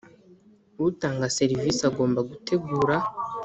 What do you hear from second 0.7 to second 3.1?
utanga serivisi agomba gutegura